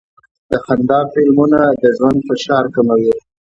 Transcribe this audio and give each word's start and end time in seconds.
د 0.51 0.53
خندا 0.65 0.99
فلمونه 1.13 1.59
د 1.81 1.83
ژوند 1.97 2.19
فشار 2.29 2.63
کموي. 2.75 3.13